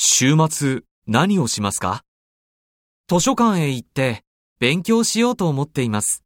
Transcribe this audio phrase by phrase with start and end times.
[0.00, 2.04] 週末何をしますか？
[3.08, 4.22] 図書館へ行って
[4.60, 6.22] 勉強しようと思っています。